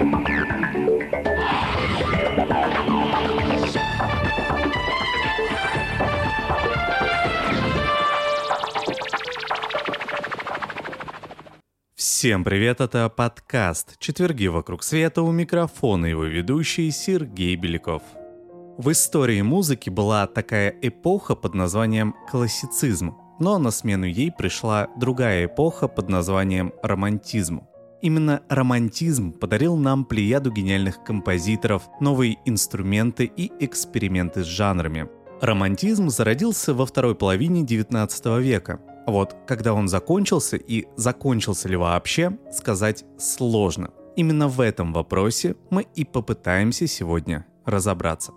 Всем 0.00 0.24
привет, 12.44 12.80
это 12.80 13.10
подкаст 13.10 13.98
«Четверги 13.98 14.46
вокруг 14.46 14.84
света» 14.84 15.20
у 15.20 15.30
микрофона 15.32 16.06
его 16.06 16.24
ведущий 16.24 16.90
Сергей 16.90 17.56
Беляков. 17.56 18.02
В 18.78 18.92
истории 18.92 19.42
музыки 19.42 19.90
была 19.90 20.26
такая 20.26 20.74
эпоха 20.80 21.34
под 21.34 21.52
названием 21.52 22.14
классицизм, 22.30 23.18
но 23.38 23.58
на 23.58 23.70
смену 23.70 24.06
ей 24.06 24.32
пришла 24.32 24.88
другая 24.96 25.44
эпоха 25.44 25.88
под 25.88 26.08
названием 26.08 26.72
романтизм. 26.82 27.66
Именно 28.02 28.42
романтизм 28.48 29.32
подарил 29.32 29.76
нам 29.76 30.04
плеяду 30.04 30.50
гениальных 30.50 31.04
композиторов, 31.04 31.88
новые 32.00 32.38
инструменты 32.46 33.24
и 33.24 33.52
эксперименты 33.60 34.42
с 34.42 34.46
жанрами. 34.46 35.08
Романтизм 35.42 36.08
зародился 36.08 36.72
во 36.72 36.86
второй 36.86 37.14
половине 37.14 37.62
XIX 37.62 38.40
века, 38.40 38.80
вот, 39.06 39.36
когда 39.46 39.74
он 39.74 39.88
закончился 39.88 40.56
и 40.56 40.86
закончился 40.96 41.68
ли 41.68 41.76
вообще, 41.76 42.38
сказать 42.52 43.04
сложно. 43.18 43.90
Именно 44.16 44.48
в 44.48 44.60
этом 44.60 44.92
вопросе 44.92 45.56
мы 45.70 45.86
и 45.94 46.04
попытаемся 46.04 46.86
сегодня 46.86 47.46
разобраться. 47.64 48.32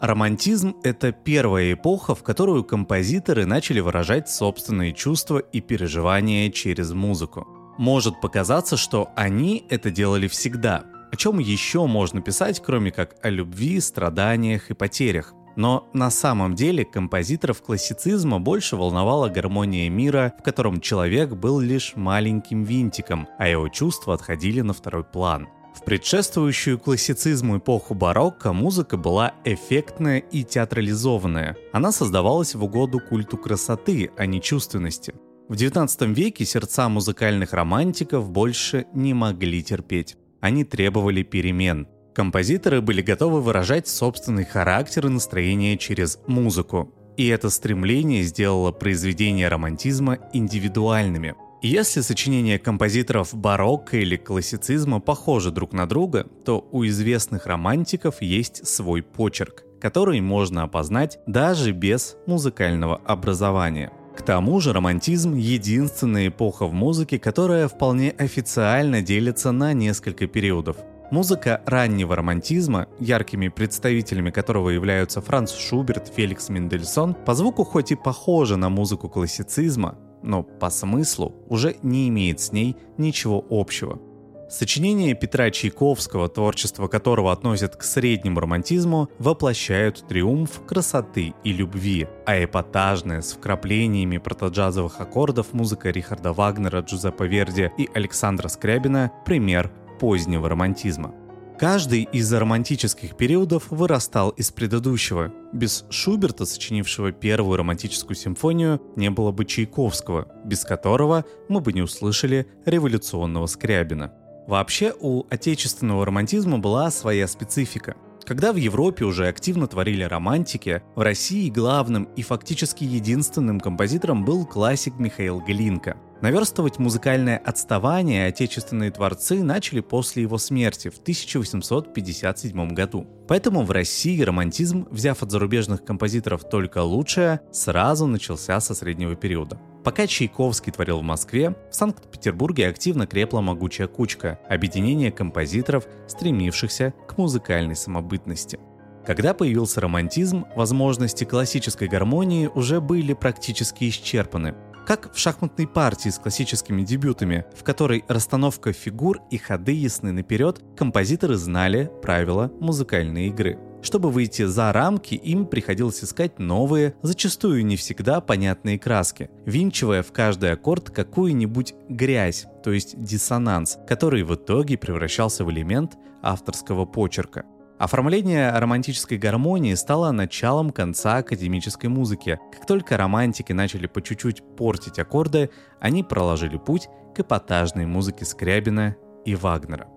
Романтизм— 0.00 0.76
это 0.82 1.12
первая 1.12 1.72
эпоха, 1.72 2.14
в 2.14 2.22
которую 2.22 2.64
композиторы 2.64 3.46
начали 3.46 3.80
выражать 3.80 4.28
собственные 4.28 4.92
чувства 4.92 5.38
и 5.38 5.60
переживания 5.60 6.50
через 6.50 6.92
музыку. 6.92 7.46
Может 7.78 8.20
показаться, 8.20 8.76
что 8.76 9.10
они 9.16 9.64
это 9.68 9.90
делали 9.90 10.28
всегда. 10.28 10.84
О 11.12 11.16
чем 11.16 11.38
еще 11.38 11.86
можно 11.86 12.20
писать, 12.20 12.62
кроме 12.64 12.90
как 12.90 13.16
о 13.22 13.30
любви, 13.30 13.80
страданиях 13.80 14.70
и 14.70 14.74
потерях? 14.74 15.32
Но 15.56 15.88
на 15.92 16.10
самом 16.10 16.54
деле 16.54 16.84
композиторов 16.84 17.62
классицизма 17.62 18.40
больше 18.40 18.76
волновала 18.76 19.28
гармония 19.28 19.88
мира, 19.88 20.34
в 20.38 20.42
котором 20.42 20.80
человек 20.80 21.30
был 21.30 21.60
лишь 21.60 21.92
маленьким 21.94 22.64
винтиком, 22.64 23.28
а 23.38 23.48
его 23.48 23.68
чувства 23.68 24.14
отходили 24.14 24.60
на 24.60 24.72
второй 24.72 25.04
план. 25.04 25.48
В 25.74 25.84
предшествующую 25.84 26.78
классицизму 26.78 27.58
эпоху 27.58 27.94
барокко 27.94 28.52
музыка 28.52 28.96
была 28.96 29.34
эффектная 29.44 30.18
и 30.18 30.44
театрализованная. 30.44 31.56
Она 31.72 31.90
создавалась 31.90 32.54
в 32.54 32.62
угоду 32.62 33.00
культу 33.00 33.36
красоты, 33.36 34.10
а 34.16 34.26
не 34.26 34.40
чувственности. 34.40 35.14
В 35.46 35.52
XIX 35.52 36.14
веке 36.14 36.46
сердца 36.46 36.88
музыкальных 36.88 37.52
романтиков 37.52 38.30
больше 38.30 38.86
не 38.94 39.12
могли 39.12 39.62
терпеть. 39.62 40.16
Они 40.40 40.64
требовали 40.64 41.22
перемен. 41.22 41.86
Композиторы 42.14 42.80
были 42.80 43.02
готовы 43.02 43.42
выражать 43.42 43.86
собственный 43.86 44.46
характер 44.46 45.06
и 45.06 45.10
настроение 45.10 45.76
через 45.76 46.18
музыку. 46.26 46.94
И 47.18 47.26
это 47.26 47.50
стремление 47.50 48.22
сделало 48.22 48.72
произведения 48.72 49.48
романтизма 49.48 50.18
индивидуальными. 50.32 51.34
Если 51.60 52.00
сочинения 52.00 52.58
композиторов 52.58 53.34
барокко 53.34 53.98
или 53.98 54.16
классицизма 54.16 54.98
похожи 54.98 55.50
друг 55.50 55.74
на 55.74 55.86
друга, 55.86 56.26
то 56.46 56.66
у 56.72 56.86
известных 56.86 57.44
романтиков 57.44 58.22
есть 58.22 58.66
свой 58.66 59.02
почерк, 59.02 59.64
который 59.78 60.22
можно 60.22 60.62
опознать 60.62 61.18
даже 61.26 61.72
без 61.72 62.16
музыкального 62.26 62.96
образования. 62.96 63.92
К 64.16 64.22
тому 64.22 64.60
же 64.60 64.72
романтизм— 64.72 65.34
единственная 65.36 66.28
эпоха 66.28 66.66
в 66.66 66.72
музыке, 66.72 67.18
которая 67.18 67.68
вполне 67.68 68.10
официально 68.10 69.02
делится 69.02 69.50
на 69.52 69.72
несколько 69.72 70.26
периодов. 70.26 70.76
Музыка 71.10 71.62
раннего 71.66 72.16
романтизма, 72.16 72.86
яркими 72.98 73.48
представителями 73.48 74.30
которого 74.30 74.70
являются 74.70 75.20
Франц 75.20 75.52
Шуберт, 75.52 76.12
Феликс 76.14 76.48
Мендельсон, 76.48 77.14
по 77.14 77.34
звуку 77.34 77.64
хоть 77.64 77.92
и 77.92 77.96
похожа 77.96 78.56
на 78.56 78.68
музыку 78.68 79.08
классицизма, 79.08 79.98
но 80.22 80.42
по 80.42 80.70
смыслу 80.70 81.34
уже 81.48 81.76
не 81.82 82.08
имеет 82.08 82.40
с 82.40 82.52
ней 82.52 82.76
ничего 82.96 83.44
общего. 83.50 84.00
Сочинения 84.48 85.14
Петра 85.14 85.50
Чайковского, 85.50 86.28
творчество 86.28 86.86
которого 86.86 87.32
относят 87.32 87.76
к 87.76 87.82
среднему 87.82 88.40
романтизму, 88.40 89.08
воплощают 89.18 90.06
триумф 90.06 90.64
красоты 90.66 91.34
и 91.44 91.52
любви, 91.52 92.06
а 92.26 92.42
эпатажная 92.44 93.22
с 93.22 93.32
вкраплениями 93.32 94.18
протоджазовых 94.18 95.00
аккордов 95.00 95.52
музыка 95.52 95.90
Рихарда 95.90 96.32
Вагнера, 96.32 96.80
Джузеппе 96.80 97.26
Верди 97.26 97.70
и 97.78 97.88
Александра 97.94 98.48
Скрябина– 98.48 99.10
пример 99.24 99.72
позднего 99.98 100.48
романтизма. 100.48 101.14
Каждый 101.58 102.02
из 102.02 102.32
романтических 102.32 103.16
периодов 103.16 103.70
вырастал 103.70 104.30
из 104.30 104.50
предыдущего. 104.50 105.32
Без 105.52 105.84
Шуберта, 105.88 106.46
сочинившего 106.46 107.12
первую 107.12 107.58
романтическую 107.58 108.16
симфонию, 108.16 108.82
не 108.96 109.08
было 109.08 109.30
бы 109.30 109.44
Чайковского, 109.44 110.26
без 110.44 110.64
которого 110.64 111.24
мы 111.48 111.60
бы 111.60 111.72
не 111.72 111.80
услышали 111.80 112.48
революционного 112.66 113.46
Скрябина. 113.46 114.12
Вообще 114.46 114.92
у 115.00 115.24
отечественного 115.30 116.04
романтизма 116.04 116.58
была 116.58 116.90
своя 116.90 117.26
специфика. 117.26 117.96
Когда 118.24 118.52
в 118.52 118.56
Европе 118.56 119.04
уже 119.04 119.28
активно 119.28 119.66
творили 119.66 120.02
романтики, 120.02 120.82
в 120.94 121.00
России 121.00 121.50
главным 121.50 122.04
и 122.16 122.22
фактически 122.22 122.84
единственным 122.84 123.60
композитором 123.60 124.24
был 124.24 124.46
классик 124.46 124.98
Михаил 124.98 125.40
Глинка– 125.40 125.96
Наверстывать 126.20 126.78
музыкальное 126.78 127.36
отставание 127.36 128.26
отечественные 128.26 128.90
творцы 128.90 129.42
начали 129.42 129.80
после 129.80 130.22
его 130.22 130.38
смерти 130.38 130.88
в 130.88 130.98
1857 130.98 132.68
году. 132.70 133.06
Поэтому 133.28 133.62
в 133.62 133.70
России 133.70 134.22
романтизм, 134.22 134.86
взяв 134.90 135.22
от 135.22 135.30
зарубежных 135.30 135.84
композиторов 135.84 136.48
только 136.48 136.78
лучшее, 136.82 137.40
сразу 137.52 138.06
начался 138.06 138.60
со 138.60 138.74
среднего 138.74 139.16
периода. 139.16 139.58
Пока 139.84 140.06
Чайковский 140.06 140.72
творил 140.72 141.00
в 141.00 141.02
Москве, 141.02 141.54
в 141.70 141.74
Санкт-Петербурге 141.74 142.68
активно 142.68 143.06
крепла 143.06 143.42
могучая 143.42 143.86
кучка– 143.86 144.38
объединение 144.48 145.12
композиторов, 145.12 145.86
стремившихся 146.08 146.94
к 147.06 147.18
музыкальной 147.18 147.76
самобытности. 147.76 148.58
Когда 149.04 149.34
появился 149.34 149.82
романтизм, 149.82 150.46
возможности 150.56 151.24
классической 151.24 151.88
гармонии 151.88 152.46
уже 152.46 152.80
были 152.80 153.12
практически 153.12 153.90
исчерпаны. 153.90 154.54
Как 154.86 155.14
в 155.14 155.18
шахматной 155.18 155.66
партии 155.66 156.10
с 156.10 156.18
классическими 156.18 156.82
дебютами, 156.82 157.46
в 157.56 157.64
которой 157.64 158.04
расстановка 158.06 158.74
фигур 158.74 159.20
и 159.30 159.38
ходы 159.38 159.72
ясны 159.72 160.12
наперед, 160.12 160.60
композиторы 160.76 161.36
знали 161.36 161.90
правила 162.02 162.52
музыкальной 162.60 163.28
игры. 163.28 163.58
Чтобы 163.82 164.10
выйти 164.10 164.44
за 164.44 164.72
рамки, 164.72 165.14
им 165.14 165.46
приходилось 165.46 166.04
искать 166.04 166.38
новые, 166.38 166.94
зачастую 167.00 167.64
не 167.64 167.76
всегда 167.76 168.20
понятные 168.20 168.78
краски, 168.78 169.30
винчивая 169.46 170.02
в 170.02 170.12
каждый 170.12 170.52
аккорд 170.52 170.90
какую-нибудь 170.90 171.74
грязь, 171.88 172.44
то 172.62 172.70
есть 172.70 173.02
диссонанс, 173.02 173.78
который 173.88 174.22
в 174.22 174.34
итоге 174.34 174.76
превращался 174.76 175.46
в 175.46 175.50
элемент 175.50 175.96
авторского 176.22 176.84
почерка. 176.84 177.44
Оформление 177.78 178.50
романтической 178.52 179.18
гармонии 179.18 179.74
стало 179.74 180.12
началом 180.12 180.70
конца 180.70 181.16
академической 181.16 181.86
музыки. 181.86 182.38
Как 182.52 182.66
только 182.66 182.96
романтики 182.96 183.52
начали 183.52 183.88
по 183.88 184.00
чуть-чуть 184.00 184.42
портить 184.56 185.00
аккорды, 185.00 185.50
они 185.80 186.04
проложили 186.04 186.56
путь 186.56 186.88
к 187.16 187.20
эпатажной 187.20 187.86
музыке 187.86 188.24
Скрябина 188.24 188.96
и 189.24 189.34
Вагнера. 189.34 189.88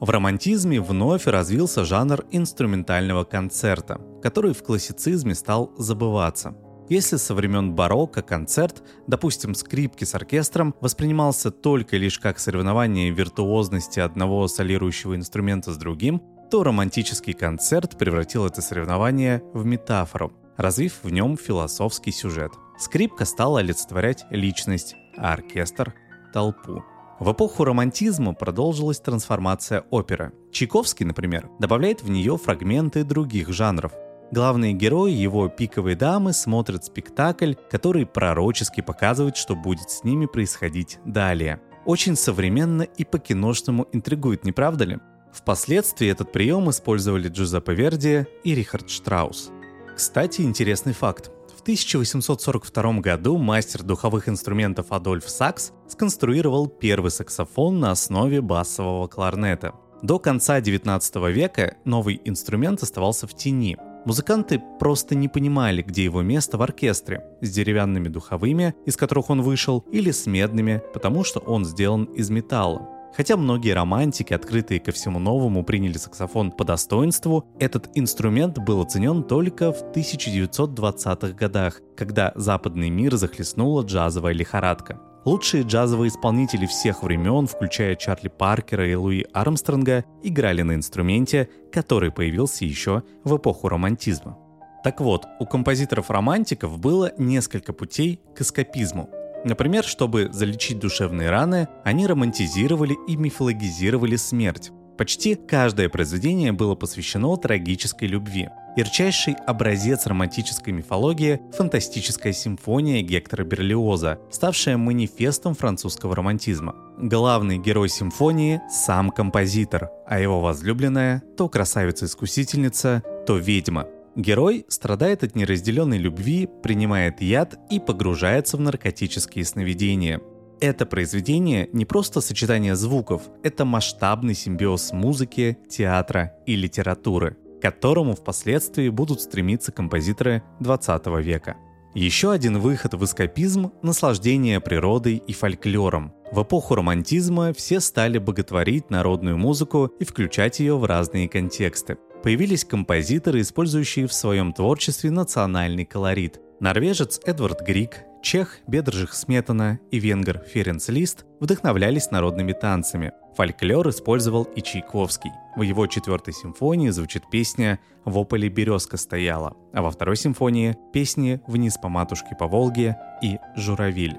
В 0.00 0.10
романтизме 0.10 0.80
вновь 0.80 1.26
развился 1.26 1.84
жанр 1.84 2.24
инструментального 2.32 3.24
концерта, 3.24 4.00
который 4.22 4.52
в 4.52 4.64
классицизме 4.64 5.34
стал 5.34 5.72
забываться. 5.76 6.56
Если 6.88 7.18
со 7.18 7.34
времен 7.34 7.74
барокко 7.74 8.22
концерт, 8.22 8.82
допустим, 9.06 9.54
скрипки 9.54 10.02
с 10.02 10.16
оркестром, 10.16 10.74
воспринимался 10.80 11.52
только 11.52 11.96
лишь 11.96 12.18
как 12.18 12.40
соревнование 12.40 13.10
виртуозности 13.10 14.00
одного 14.00 14.48
солирующего 14.48 15.14
инструмента 15.14 15.72
с 15.72 15.76
другим, 15.76 16.20
то 16.50 16.64
романтический 16.64 17.32
концерт 17.32 17.96
превратил 17.96 18.44
это 18.44 18.60
соревнование 18.60 19.42
в 19.54 19.64
метафору, 19.64 20.32
развив 20.56 20.98
в 21.04 21.10
нем 21.10 21.36
философский 21.36 22.10
сюжет. 22.10 22.52
Скрипка 22.76 23.24
стала 23.24 23.60
олицетворять 23.60 24.26
личность, 24.30 24.96
а 25.16 25.32
оркестр— 25.32 25.94
толпу. 26.32 26.82
В 27.20 27.32
эпоху 27.32 27.64
романтизма 27.64 28.34
продолжилась 28.34 28.98
трансформация 28.98 29.84
оперы. 29.90 30.32
Чайковский, 30.50 31.06
например, 31.06 31.48
добавляет 31.60 32.02
в 32.02 32.10
нее 32.10 32.36
фрагменты 32.36 33.04
других 33.04 33.50
жанров. 33.50 33.92
Главные 34.32 34.72
герои 34.72 35.12
его 35.12 35.48
пиковой 35.48 35.94
дамы 35.94 36.32
смотрят 36.32 36.84
спектакль, 36.84 37.54
который 37.70 38.06
пророчески 38.06 38.80
показывает, 38.80 39.36
что 39.36 39.54
будет 39.54 39.90
с 39.90 40.02
ними 40.02 40.26
происходить 40.26 40.98
далее. 41.04 41.60
Очень 41.84 42.16
современно 42.16 42.82
и 42.82 43.04
по-киношному 43.04 43.86
интригует, 43.92 44.44
не 44.44 44.52
правда 44.52 44.84
ли? 44.84 44.98
Впоследствии 45.32 46.08
этот 46.08 46.32
прием 46.32 46.68
использовали 46.70 47.28
Джузеппе 47.28 47.74
Верди 47.74 48.26
и 48.44 48.54
Рихард 48.54 48.90
Штраус. 48.90 49.50
Кстати, 49.96 50.42
интересный 50.42 50.92
факт. 50.92 51.30
В 51.56 51.62
1842 51.62 53.00
году 53.00 53.36
мастер 53.36 53.82
духовых 53.82 54.28
инструментов 54.28 54.86
Адольф 54.90 55.28
Сакс 55.28 55.72
сконструировал 55.88 56.68
первый 56.68 57.10
саксофон 57.10 57.80
на 57.80 57.90
основе 57.90 58.40
басового 58.40 59.06
кларнета. 59.08 59.74
До 60.02 60.18
конца 60.18 60.60
19 60.60 61.16
века 61.28 61.76
новый 61.84 62.20
инструмент 62.24 62.82
оставался 62.82 63.26
в 63.26 63.34
тени. 63.34 63.76
Музыканты 64.06 64.62
просто 64.78 65.14
не 65.14 65.28
понимали, 65.28 65.82
где 65.82 66.04
его 66.04 66.22
место 66.22 66.56
в 66.56 66.62
оркестре, 66.62 67.22
с 67.42 67.50
деревянными 67.50 68.08
духовыми, 68.08 68.74
из 68.86 68.96
которых 68.96 69.28
он 69.28 69.42
вышел, 69.42 69.84
или 69.92 70.10
с 70.10 70.24
медными, 70.24 70.82
потому 70.94 71.22
что 71.22 71.40
он 71.40 71.66
сделан 71.66 72.04
из 72.04 72.30
металла. 72.30 72.88
Хотя 73.16 73.36
многие 73.36 73.72
романтики, 73.72 74.32
открытые 74.32 74.80
ко 74.80 74.92
всему 74.92 75.18
новому, 75.18 75.64
приняли 75.64 75.98
саксофон 75.98 76.52
по 76.52 76.64
достоинству, 76.64 77.44
этот 77.58 77.90
инструмент 77.94 78.58
был 78.58 78.80
оценен 78.82 79.24
только 79.24 79.72
в 79.72 79.82
1920-х 79.92 81.32
годах, 81.32 81.80
когда 81.96 82.32
западный 82.36 82.90
мир 82.90 83.16
захлестнула 83.16 83.82
джазовая 83.82 84.32
лихорадка. 84.32 85.00
Лучшие 85.24 85.64
джазовые 85.64 86.08
исполнители 86.08 86.64
всех 86.64 87.02
времен, 87.02 87.46
включая 87.46 87.94
Чарли 87.94 88.28
Паркера 88.28 88.88
и 88.88 88.94
Луи 88.94 89.26
Армстронга, 89.34 90.04
играли 90.22 90.62
на 90.62 90.74
инструменте, 90.74 91.50
который 91.70 92.10
появился 92.10 92.64
еще 92.64 93.02
в 93.24 93.36
эпоху 93.36 93.68
романтизма. 93.68 94.38
Так 94.82 95.02
вот, 95.02 95.26
у 95.38 95.44
композиторов-романтиков 95.44 96.78
было 96.78 97.12
несколько 97.18 97.74
путей 97.74 98.20
к 98.34 98.40
эскапизму. 98.40 99.10
Например, 99.44 99.84
чтобы 99.84 100.28
залечить 100.32 100.78
душевные 100.78 101.30
раны, 101.30 101.68
они 101.84 102.06
романтизировали 102.06 102.96
и 103.08 103.16
мифологизировали 103.16 104.16
смерть. 104.16 104.70
Почти 104.98 105.34
каждое 105.34 105.88
произведение 105.88 106.52
было 106.52 106.74
посвящено 106.74 107.34
трагической 107.38 108.06
любви. 108.06 108.50
Ярчайший 108.76 109.32
образец 109.46 110.06
романтической 110.06 110.74
мифологии– 110.74 111.40
фантастическая 111.56 112.34
симфония 112.34 113.00
Гектора 113.00 113.44
Берлиоза, 113.44 114.18
ставшая 114.30 114.76
манифестом 114.76 115.54
французского 115.54 116.14
романтизма. 116.14 116.74
Главный 116.98 117.56
герой 117.56 117.88
симфонии– 117.88 118.60
сам 118.70 119.08
композитор, 119.08 119.88
а 120.06 120.20
его 120.20 120.40
возлюбленная– 120.40 121.22
то 121.38 121.48
красавица-искусительница, 121.48 123.02
то 123.26 123.38
ведьма. 123.38 123.86
Герой 124.16 124.66
страдает 124.68 125.22
от 125.22 125.36
неразделенной 125.36 125.98
любви, 125.98 126.48
принимает 126.62 127.20
яд 127.20 127.58
и 127.70 127.78
погружается 127.78 128.56
в 128.56 128.60
наркотические 128.60 129.44
сновидения. 129.44 130.20
Это 130.60 130.84
произведение 130.84 131.68
не 131.72 131.84
просто 131.84 132.20
сочетание 132.20 132.76
звуков, 132.76 133.22
это 133.42 133.64
масштабный 133.64 134.34
симбиоз 134.34 134.92
музыки, 134.92 135.58
театра 135.68 136.34
и 136.46 136.56
литературы– 136.56 137.36
к 137.60 137.62
которому 137.62 138.14
впоследствии 138.14 138.88
будут 138.88 139.20
стремиться 139.20 139.70
композиторы 139.70 140.42
20 140.60 141.06
века. 141.22 141.56
Еще 141.94 142.30
один 142.32 142.58
выход 142.58 142.94
в 142.94 143.04
эскапизм– 143.04 143.72
наслаждение 143.82 144.60
природой 144.60 145.16
и 145.16 145.32
фольклором. 145.32 146.14
В 146.32 146.42
эпоху 146.42 146.76
романтизма 146.76 147.52
все 147.52 147.80
стали 147.80 148.18
боготворить 148.18 148.90
народную 148.90 149.36
музыку 149.36 149.90
и 149.98 150.04
включать 150.04 150.60
ее 150.60 150.78
в 150.78 150.84
разные 150.84 151.28
контексты. 151.28 151.98
Появились 152.22 152.66
композиторы, 152.66 153.40
использующие 153.40 154.06
в 154.06 154.12
своем 154.12 154.52
творчестве 154.52 155.10
национальный 155.10 155.86
колорит. 155.86 156.38
Норвежец 156.60 157.18
Эдвард 157.24 157.62
Грик, 157.62 158.04
чех 158.22 158.58
Бедржих 158.66 159.14
Сметана 159.14 159.80
и 159.90 159.98
венгер 159.98 160.44
Ференц 160.52 160.88
Лист 160.88 161.24
вдохновлялись 161.40 162.10
народными 162.10 162.52
танцами. 162.52 163.12
Фольклор 163.36 163.88
использовал 163.88 164.42
и 164.42 164.60
Чайковский. 164.60 165.30
В 165.56 165.62
его 165.62 165.86
четвертой 165.86 166.34
симфонии 166.34 166.90
звучит 166.90 167.22
песня 167.30 167.80
«В 168.04 168.18
ополе 168.18 168.50
березка 168.50 168.98
стояла», 168.98 169.56
а 169.72 169.80
во 169.80 169.90
второй 169.90 170.16
симфонии– 170.16 170.76
песни 170.92 171.40
«Вниз 171.46 171.78
по 171.78 171.88
матушке 171.88 172.36
по 172.38 172.46
Волге» 172.46 172.98
и 173.22 173.38
«Журавиль». 173.56 174.18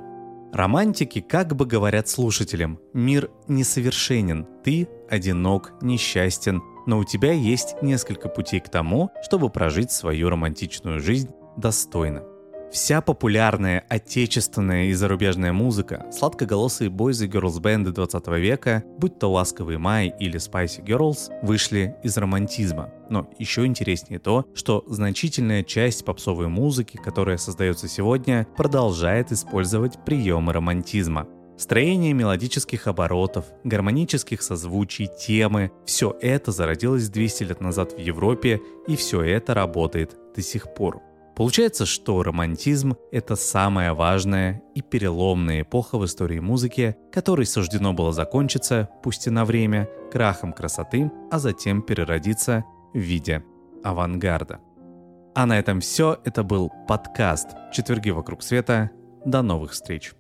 Романтики 0.52 1.22
как 1.22 1.56
бы 1.56 1.66
говорят 1.66 2.10
слушателям 2.10 2.80
«Мир 2.94 3.30
несовершенен, 3.48 4.48
ты 4.64 4.90
одинок, 5.10 5.74
несчастен, 5.82 6.62
но 6.86 7.00
у 7.00 7.04
тебя 7.04 7.32
есть 7.32 7.82
несколько 7.82 8.30
путей 8.30 8.60
к 8.60 8.70
тому, 8.70 9.12
чтобы 9.24 9.50
прожить 9.50 9.92
свою 9.92 10.30
романтичную 10.30 11.00
жизнь 11.00 11.30
достойно». 11.58 12.24
Вся 12.72 13.02
популярная 13.02 13.84
отечественная 13.90 14.86
и 14.86 14.94
зарубежная 14.94 15.52
музыка, 15.52 16.06
сладкоголосые 16.10 16.90
бойзы 16.90 17.28
girls 17.28 17.60
бенды 17.60 17.92
20 17.92 18.28
века, 18.40 18.86
будь 18.98 19.20
то 19.20 19.30
«Ласковый 19.30 19.78
май» 19.78 20.14
или 20.18 20.40
«Spicy 20.40 20.82
Girls», 20.82 21.30
вышли 21.44 21.98
из 22.02 22.16
романтизма. 22.18 22.90
Но 23.10 23.30
еще 23.38 23.66
интереснее 23.66 24.20
то, 24.20 24.46
что 24.56 24.86
значительная 24.88 25.64
часть 25.64 26.06
попсовой 26.06 26.48
музыки, 26.48 26.96
которая 26.96 27.36
создается 27.36 27.90
сегодня, 27.90 28.48
продолжает 28.56 29.34
использовать 29.34 30.00
приемы 30.06 30.54
романтизма. 30.54 31.28
Строение 31.62 32.12
мелодических 32.14 32.88
оборотов, 32.88 33.46
гармонических 33.64 34.42
созвучий, 34.42 35.06
темы– 35.06 35.72
все 35.86 36.18
это 36.20 36.52
зародилось 36.52 37.08
200 37.08 37.44
лет 37.44 37.62
назад 37.62 37.94
в 37.94 38.00
Европе, 38.00 38.60
и 38.88 38.96
все 38.96 39.22
это 39.22 39.54
работает 39.54 40.18
до 40.36 40.42
сих 40.42 40.74
пор. 40.74 41.04
Получается, 41.36 41.86
что 41.86 42.24
романтизм— 42.24 42.96
это 43.12 43.36
самая 43.36 43.94
важная 43.94 44.64
и 44.74 44.82
переломная 44.82 45.62
эпоха 45.62 46.00
в 46.00 46.06
истории 46.06 46.40
музыки, 46.40 46.96
которой 47.12 47.46
суждено 47.46 47.94
было 47.94 48.12
закончиться, 48.12 48.90
пусть 49.04 49.28
и 49.28 49.30
на 49.30 49.46
время, 49.46 49.88
крахом 50.12 50.54
красоты, 50.54 51.12
а 51.30 51.38
затем 51.38 51.84
переродиться 51.84 52.66
в 52.92 52.98
виде 52.98 53.44
авангарда. 53.84 54.62
А 55.36 55.46
на 55.46 55.60
этом 55.60 55.80
все. 55.80 56.18
Это 56.24 56.42
был 56.42 56.72
подкаст 56.88 57.50
«Четверги 57.72 58.10
вокруг 58.10 58.42
света». 58.42 58.90
До 59.26 59.44
новых 59.44 59.74
встреч! 59.74 60.14